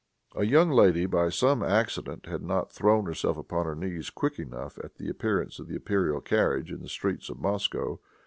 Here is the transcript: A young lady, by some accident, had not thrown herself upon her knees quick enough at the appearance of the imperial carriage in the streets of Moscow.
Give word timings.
A 0.35 0.47
young 0.47 0.71
lady, 0.71 1.05
by 1.05 1.29
some 1.29 1.61
accident, 1.61 2.25
had 2.25 2.41
not 2.41 2.71
thrown 2.71 3.05
herself 3.05 3.37
upon 3.37 3.67
her 3.67 3.75
knees 3.75 4.09
quick 4.09 4.39
enough 4.39 4.79
at 4.83 4.95
the 4.95 5.09
appearance 5.11 5.59
of 5.59 5.67
the 5.67 5.75
imperial 5.75 6.21
carriage 6.21 6.71
in 6.71 6.81
the 6.81 6.89
streets 6.89 7.29
of 7.29 7.37
Moscow. 7.39 7.99